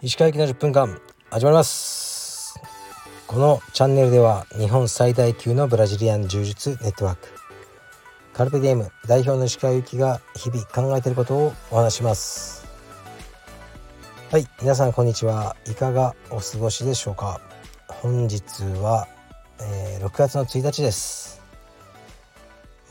[0.00, 2.58] 石川行きの10分間始まります。
[3.26, 7.28] このチャンネルでは日本最大級のブラジリアン柔術ネットワーク。
[8.32, 12.66] カルペディエム代表の石川行きが日々考えていることをお話します。
[14.30, 17.42] はい皆さんこんにちはいかがお過ごしでしょうか。
[17.88, 18.40] 本日
[18.80, 19.06] は、
[19.60, 21.41] えー、6月の1日です。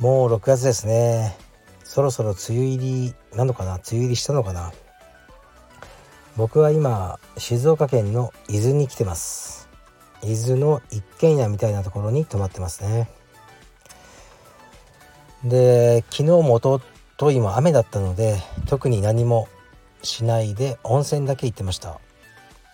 [0.02, 1.38] もう6月ですね。
[1.84, 3.76] そろそろ梅雨入りなのかな？
[3.76, 4.74] 梅雨入りしたのかな？
[6.36, 9.70] 僕は今静岡県の伊豆に来てます。
[10.24, 13.12] 伊豆の一軒家みたいなところに泊まってますね。
[15.44, 16.82] で昨日も一
[17.20, 19.48] 昨日も雨だったので特に何も
[20.02, 22.00] しないで温泉だけ行ってました。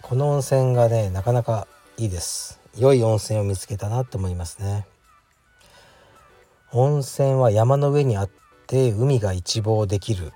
[0.01, 1.67] この温泉がねなかなか
[1.97, 2.61] いいです。
[2.77, 4.85] 良い温泉を見つけたなと思いますね。
[6.79, 8.29] 温泉は山の上にあっ
[8.67, 10.31] て海が一望できるっ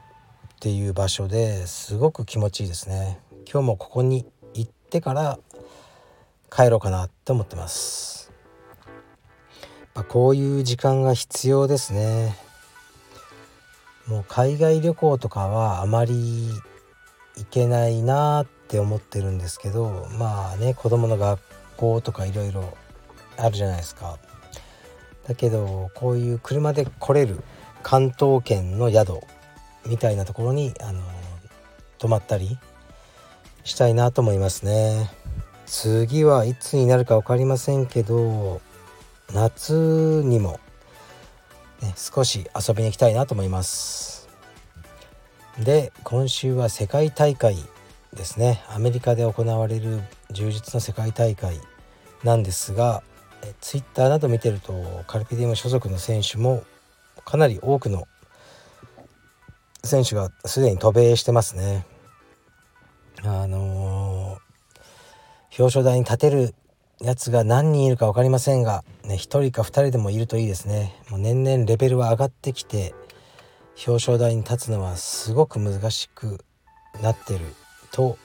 [0.60, 3.20] ていう場所ですごく気持ちいいですね。
[3.46, 4.26] 今日もここに
[4.56, 5.38] 行ってから
[6.50, 8.32] 帰ろうかなって思ってます。
[9.94, 12.36] まこういう時間が必要ですね。
[14.08, 16.50] もう海外旅行とかはあまり
[17.38, 21.40] 行けないなって思ってるんですけどまあね子供の学
[21.78, 22.76] 校とかいろいろ
[23.38, 24.18] あるじゃないですか。
[25.32, 27.42] だけどこういう車で来れる
[27.84, 29.22] 関東圏の宿
[29.88, 31.02] みたいなところにあの
[32.00, 32.58] 泊まったり
[33.64, 35.10] したいなと思いますね。
[35.66, 38.60] 次はいつになるか分かりませんけど
[39.34, 40.60] 夏にも、
[41.82, 44.28] ね、少し遊びに行きたいなと思います。
[45.58, 47.56] で今週は世界大会
[48.14, 48.62] ですね。
[48.68, 51.58] アメリカで行われる充実の世界大会
[52.22, 53.02] なんですが
[53.60, 56.64] ツイッターなど見てるとカルピディウム所属の選手も
[57.26, 58.08] かなり多くの
[59.84, 61.86] 選手がすでに渡米してますね。
[63.24, 66.56] あのー、表彰台に立てる
[67.00, 70.96] やつが何人いるか分かりませんが、ね、1人か2人でもいるといいですね。
[71.10, 72.94] もう年々レベルは上がってきて
[73.88, 76.44] 表彰台に立つのはすごく難しく
[77.02, 77.40] なってる
[77.92, 78.18] と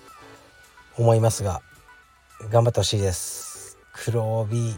[0.99, 1.63] 思いますが
[2.51, 3.79] 頑張ってほしいです。
[3.95, 4.75] 黒帯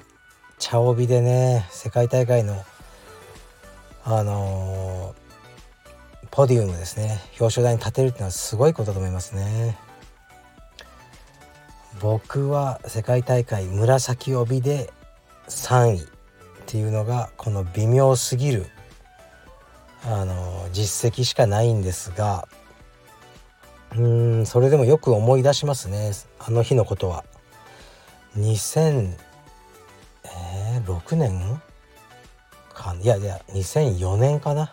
[0.58, 2.62] 茶帯でね世界大会の
[4.04, 5.28] あのー
[6.38, 7.20] ポディウムですね。
[7.40, 9.76] 表彰台に立てるっていうのはすごいことだと思いますね。
[12.00, 14.92] 僕は世界大会紫帯で
[15.48, 16.06] 3位っ
[16.66, 18.66] ていうのがこの微妙すぎる
[20.04, 22.46] あの実績しかないんですが
[23.92, 26.12] うーんそれでもよく思い出しますね。
[26.38, 27.24] あの日のことは。
[30.88, 31.60] 2006年
[32.72, 34.72] かいやいや2004年かな？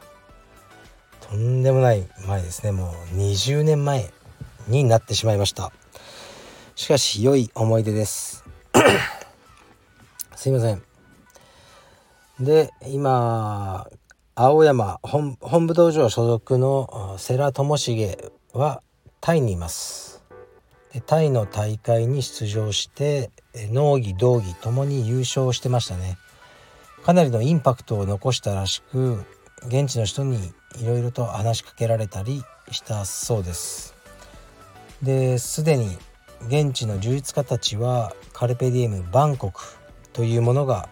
[1.29, 2.71] とんでもない前ですね。
[2.71, 4.11] もう20年前
[4.67, 5.73] になってしまいました。
[6.75, 8.45] しかし良い思い出です。
[10.35, 10.81] すいません。
[12.39, 13.87] で今
[14.35, 18.81] 青山本部道場所属の世良智重は
[19.19, 20.14] タイにいます。
[21.01, 23.31] タイの大会に出場して
[23.71, 26.17] 農技道技ともに優勝してましたね。
[27.03, 29.23] かなりのインパクトを残したらしく
[29.67, 33.95] 現地の人にいろいろと話しかけられたりしたそうです。
[35.01, 35.97] ですでに
[36.47, 39.61] 現地の充実家たちはカルペディエムバンコク
[40.13, 40.89] というものが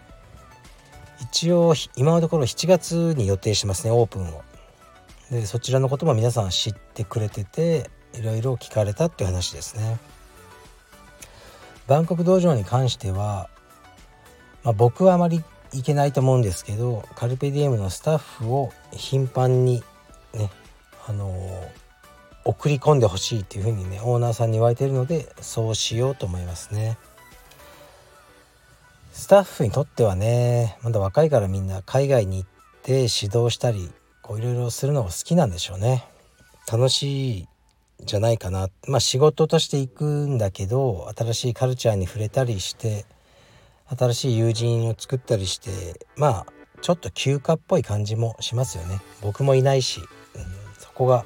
[1.20, 4.42] 一応今のところ7月に予定してますねオープンを。
[5.30, 9.98] でそちらのことも皆さん知ってくれてていろいろ聞かれたっていう話ですね。
[11.86, 13.48] バンコク道場に関しては、
[14.62, 15.42] まあ、僕はあまり
[15.72, 19.82] いけないと思うんですけどカルペディエムのスタッフを頻繁に
[20.32, 20.50] ね
[21.06, 21.68] あのー、
[22.44, 26.96] 送り込んでほしいっていうふうにねオーナーさんに言われてるのでそうしようと思いますね。
[29.12, 32.48] スタッフにとってはねまだ若いからみんな海外に行っ
[32.82, 33.90] て指導したり
[34.22, 36.04] こういろいろするのが好きなんでしょうね。
[36.70, 37.48] 楽しい
[38.00, 38.68] じゃないかな。
[38.88, 43.06] まあ仕事として行くんだけど新しいカルチャーに触れたりして
[43.86, 46.46] 新しい友人を作ったりしてまあ
[46.80, 49.00] ちょっと休暇っぽい感じもしますよね。
[49.22, 50.06] 僕もいないし、うん、
[50.78, 51.24] そこが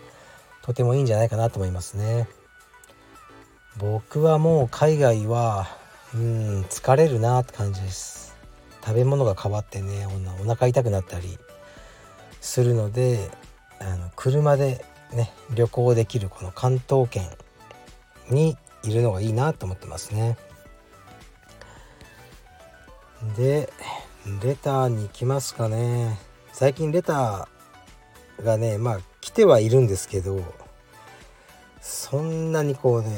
[0.62, 2.28] とてもいいんじゃないかなと思いますね。
[3.78, 5.68] 僕はもう海外は
[6.14, 8.36] うん疲れるなって感じです。
[8.84, 10.06] 食べ物が変わってね
[10.42, 11.38] お腹痛くなったり
[12.40, 13.30] するので
[13.80, 17.28] あの車でね旅行できるこの関東圏
[18.30, 20.36] にいるのがいいなと思ってますね。
[23.36, 23.72] で
[24.42, 26.18] レターに行きますかね。
[26.52, 30.42] 最近レターがねまあ来てはいるんですけど
[31.80, 33.08] そんなにこうね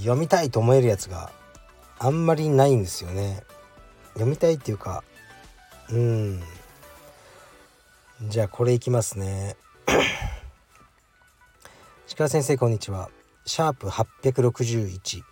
[0.00, 1.32] 読みたいと思えるやつが
[1.98, 3.42] あんまりないんですよね。
[4.14, 5.04] 読みたいっていうか
[5.90, 6.42] うん。
[8.28, 9.56] じゃあこれいきますね。
[12.14, 13.08] 鹿先生こんにちは。
[13.46, 15.22] シャープ861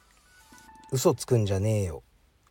[0.93, 2.03] 嘘つくんじゃねえよ。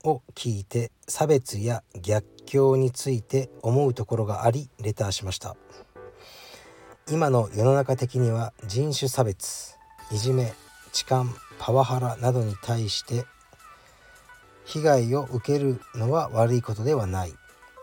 [0.04, 5.56] を聞いて差別や逆境について思うところがありレターしました。
[7.10, 9.78] 今の世の中的には人種差別
[10.12, 10.54] いじめ
[10.92, 11.26] 痴漢
[11.58, 13.26] パワハラなどに対して
[14.64, 17.34] 被害を受けるのは悪いことではない。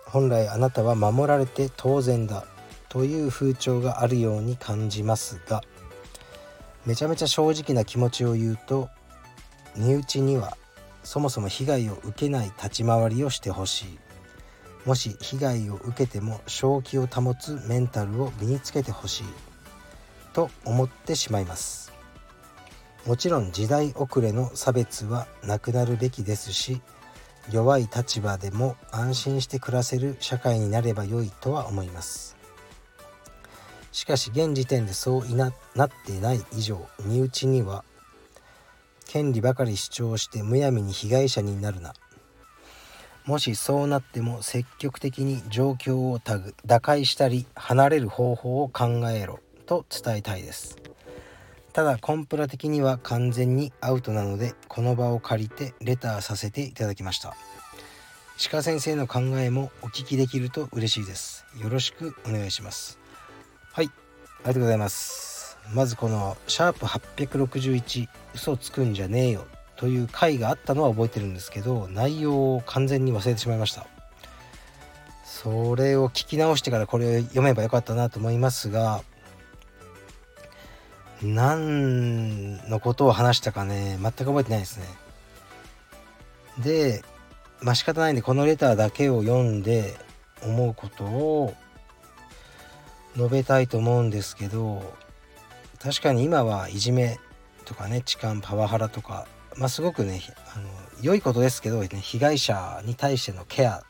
[0.06, 2.46] 本来あなたは守られて当然だ
[2.88, 5.62] という風潮があるように感じますが
[6.86, 8.88] めちゃめちゃ正直な気持ちを言うと
[9.76, 10.56] 身内には
[11.02, 13.98] そもそも被害を受けない立ち回りをしてほしい。
[14.86, 19.24] もし被害を受けても正気を保つメンタルを身につけてほしい。
[20.32, 21.92] と思ってしまいます。
[23.06, 26.82] もちろん時代遅れの差別はなくなるべきですし
[27.52, 32.35] 弱い立場でも安心して暮らせる社会になれば良いとは思います。
[33.96, 37.82] しかし現時点でそうななっていない以上身内には
[39.06, 41.94] 権利ばかり主張してむやみに被害者になるな。
[43.24, 50.76] もしそうなっても積極的に状況をタグ打開したり離れる方法を考えろと伝えたいです。
[51.72, 57.34] ただコンプラ的には完全にアウトなのでこの場を借りてレターさせていただきました。
[58.50, 61.46] 鹿先生の考えもお聞きできると嬉しいです。
[61.58, 63.05] よろしくお願いします。
[63.76, 63.88] はい。
[63.88, 65.58] ありがとうございます。
[65.74, 69.44] まずこのシャープ861嘘つくんじゃねえよ
[69.76, 73.86] という回があったのは覚えてるんですけど内容を完全に忘れてしまいました。
[75.26, 79.02] それを聞き直してからこれを読めばよかったなと思いますが
[81.22, 84.86] 何のことを話したかね全く覚えてないですね。
[86.64, 87.04] で
[87.60, 89.98] まあ仕方ないんでこのレターだけを読んで
[90.42, 91.54] 思うことを
[93.16, 94.82] 述べたいと思うんですけど
[95.78, 97.18] 確かに今はいじめ
[97.64, 99.26] とかね痴漢パワハラとか
[99.56, 100.20] まあすごくね
[100.54, 100.68] あの
[101.02, 103.82] 良いことですけど、ね、被害者に対してのケア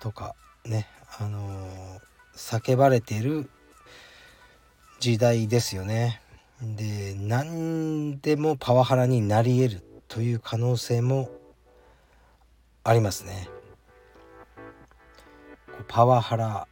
[0.00, 0.34] とか
[0.64, 0.88] ね
[1.18, 2.00] あの
[2.36, 3.48] 叫ばれてる
[5.00, 6.20] 時代ですよね。
[6.60, 11.30] で何でもパワハラになり得るという可能性も
[12.82, 13.48] ありますね。
[15.86, 16.68] パワハラ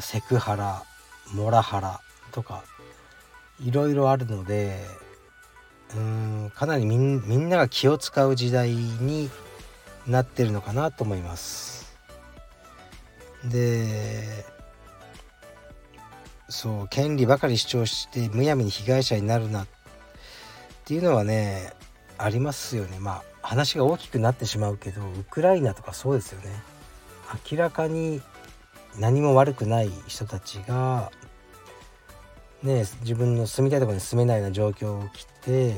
[0.00, 0.82] セクハラ
[1.34, 2.00] モラハラ
[2.32, 2.64] とか
[3.62, 4.84] いろいろあるので
[5.96, 9.30] うんかなりみんなが気を使う時代に
[10.06, 11.94] なってるのかなと思います。
[13.44, 14.44] で
[16.48, 19.66] そう権利ばかり主張してむやみに被害者になるなっ
[20.84, 21.72] ていうのはね
[22.16, 26.50] ありますよねまあ話が大きくなってしまうけどウクライナとかそうですよね
[27.50, 28.22] 明らかに
[28.98, 31.10] 何も悪くない人たちが
[32.62, 35.74] ね自分の住みたいところに住めないような状況を来て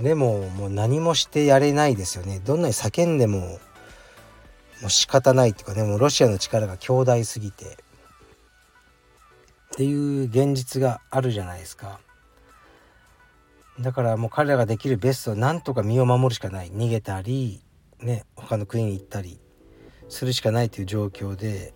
[0.00, 2.40] でももう何もしてやれないですよね。
[2.44, 3.58] どんなに叫んでもも
[4.86, 7.64] う仕方ないっていうかねもうロシアの力が強大すぎて。
[9.72, 11.98] っていう現実があるじゃないですか。
[13.80, 16.70] だからもう彼らができるベストはなんとか身を守るしかない。
[16.70, 17.62] 逃げたり
[18.00, 19.38] ね他の国に行ったり。
[20.12, 21.72] するしかないという状況で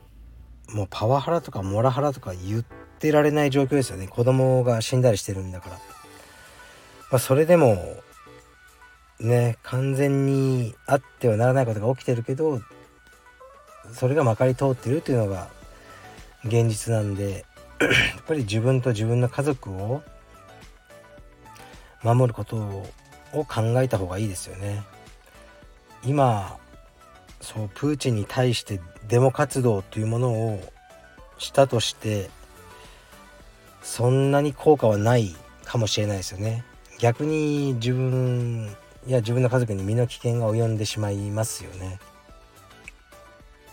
[0.69, 2.65] もうパワハラとかモラハラとか言っ
[2.99, 5.81] てられない状況ですよね子供が死んだりしてるんだから、ま
[7.13, 7.77] あ、それでも
[9.21, 12.61] ね完全にあってはならないことが起きてるけど
[13.93, 15.49] それがまかり通ってるっていうのが
[16.45, 17.47] 現実なんで
[17.81, 17.87] や
[18.21, 20.03] っぱり自分と自分の家族を
[22.03, 22.57] 守ること
[23.33, 24.83] を考えた方がいいですよね。
[26.05, 26.57] 今
[27.47, 30.73] そうプーチンに対してデモ活動というものを
[31.39, 32.29] したとして
[33.83, 35.33] そんなに効果はない
[35.65, 36.65] かもしれないですよね。
[36.99, 38.75] 逆に自分
[39.07, 42.01] や自分の家族に身の危険が及んでしまいますよね。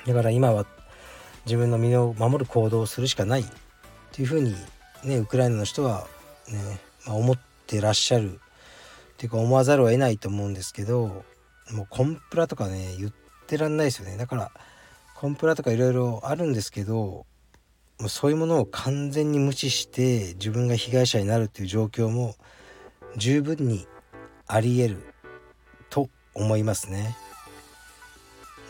[0.06, 0.68] だから今は
[1.48, 3.46] 自分の身を守る行動をするしかないっ
[4.12, 4.53] ていうふうに
[5.03, 6.06] ねウクライナの人は
[6.48, 8.38] ね、まあ、思ってらっしゃるっ
[9.18, 11.24] ていうか思わざるを得ないと思うんですけど
[11.72, 13.12] もうコンプラとかね言っ
[13.53, 14.51] てらんないですよねだから
[15.15, 17.25] コンプラとかいろいろあるんですけど
[18.00, 22.36] もうそういうものを完全に無視して自分が被害者になるっていう状況も
[23.15, 23.88] 十分に
[24.48, 24.98] ありえる
[25.89, 27.15] と思いますね。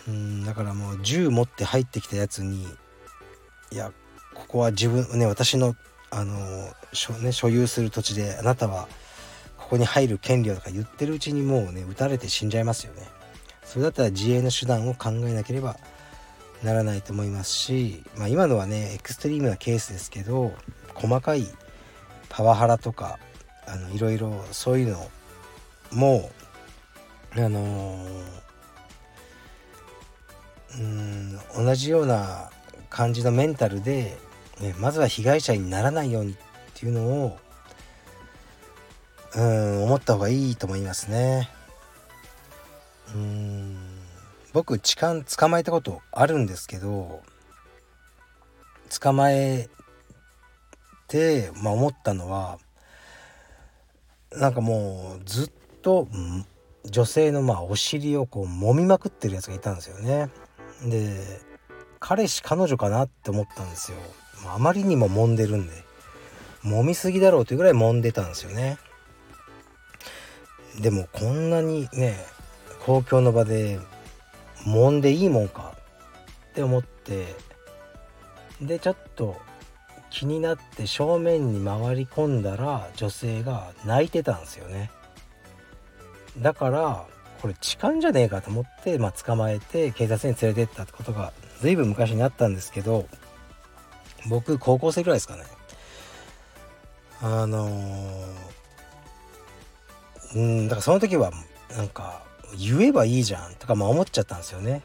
[0.07, 2.67] うんだからもう銃持って入ってきたやつに
[3.71, 3.93] いや
[4.33, 5.75] ここは自分ね私の
[6.11, 6.35] あの
[6.91, 8.89] 所,、ね、所有する土地であなたは
[9.57, 13.22] ここに入る権利をとか言ってるうちにもうね撃たれて死んじゃいますよね。
[13.65, 15.77] それだったら自衛の手段を考えなければ
[16.63, 20.53] ならないと思いますし、まあ、今のはねエクストリームなケースですけど
[20.93, 21.45] 細かい
[22.29, 23.19] パワハラとか
[23.67, 25.09] あのいろいろそういうの
[25.91, 26.31] も
[27.35, 28.05] あの
[30.77, 32.49] うん同じような
[32.89, 34.17] 感じのメンタルで、
[34.59, 36.35] ね、まずは被害者にならないようにっ
[36.73, 37.37] ていうのを
[39.35, 41.49] うん思った方がいいと思いますね。
[43.13, 43.77] うん
[44.53, 47.21] 僕痴漢捕まえたことあるんですけど
[49.01, 49.69] 捕まえ
[51.07, 52.59] て、まあ、思ったのは
[54.31, 55.51] なんかもうずっ
[55.81, 56.07] と
[56.85, 60.29] 女性のまあお尻をこう揉みまくってるやつがいたんですよね。
[60.85, 61.17] で
[61.99, 63.97] 彼氏彼女かなって思ったんですよ。
[64.47, 65.73] あまりにも揉んでるんで
[66.63, 68.77] 揉みすぎだろうというぐらい揉んでたんですよね。
[70.79, 72.17] でもこんなにね
[72.85, 73.79] 公共の場で
[74.65, 75.73] 揉んでいいもんか
[76.51, 77.35] って思って
[78.61, 79.37] でちょっと
[80.09, 84.91] 気になって正面に回り込んだら女性が泣いてたんですよね。
[86.37, 87.05] だから
[87.41, 93.07] これ痴漢じゃねえかと思って、まあ、捕まえて警察に連れてったってことが随分昔にあったんですけど
[94.29, 95.43] 僕高校生ぐらいですかね。
[97.21, 101.31] あのー、うんだからその時は
[101.75, 102.23] なんか
[102.57, 104.81] 言えばいいじゃんとかまあ思っちゃったんですよね。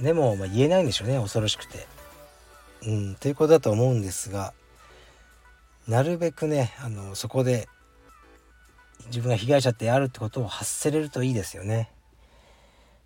[0.00, 1.18] でもまあ言えないんでしょうね。
[1.18, 1.86] 恐ろしくて。
[2.86, 3.14] うん。
[3.14, 4.52] ということだと思うんですが
[5.86, 7.68] なるべくねあのそこで
[9.06, 11.90] 自分が被害者ってあるってことを発せれるといいですよね。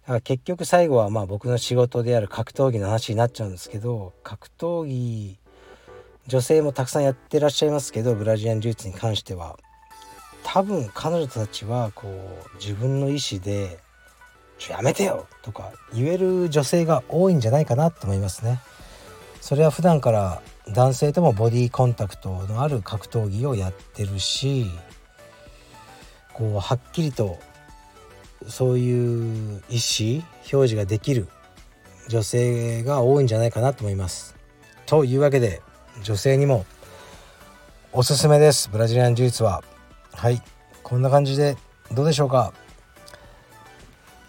[0.02, 5.38] だから結局最後はまあ僕の仕事である格闘技の話になっちゃうんですけど格闘技
[6.28, 9.58] 女性もたくさんやってらっしゃいますけどブラジリアン柔術に関しては。
[10.42, 12.09] 多分彼女たちはこ
[12.54, 13.78] う自分の意思で
[14.59, 18.61] 「ちょやめてよ!」とか言える女性が多いんじゃないかなと思いますね。
[19.40, 24.66] それは普段から男性ともボディコンタクトのある格闘技をやってるし
[26.35, 27.38] こうはっきりと
[28.47, 31.28] そういう意思表示ができる
[32.09, 34.35] 女性が多いんじゃないかなと思います。
[34.87, 35.62] というわけで
[36.02, 36.64] 女性にも
[37.92, 39.62] おすすめですブラジリアン柔術は。
[40.18, 40.42] はい。
[40.82, 41.56] こんな感じで
[41.92, 42.52] どうでしょうか？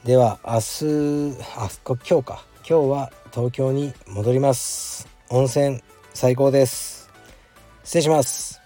[0.05, 2.45] では明日あ今日か。
[2.57, 5.07] 今日は東京に戻ります。
[5.29, 5.81] 温泉
[6.13, 7.09] 最高です。
[7.83, 8.61] 失礼します。